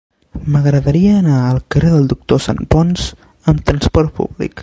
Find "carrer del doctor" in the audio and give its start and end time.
1.75-2.41